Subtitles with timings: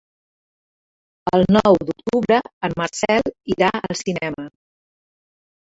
[1.37, 4.51] El nou d'octubre en Marcel irà al cinema.